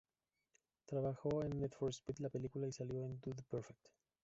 Trabajo 0.87 1.43
en 1.43 1.59
Need 1.59 1.73
for 1.73 1.91
Speed 1.93 2.15
la 2.21 2.29
película 2.29 2.67
y 2.67 2.71
salió 2.71 3.05
en 3.05 3.19
Dude 3.21 3.43
Perfect. 3.47 3.89